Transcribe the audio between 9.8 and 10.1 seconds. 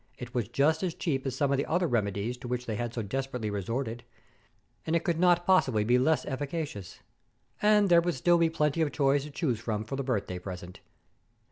for the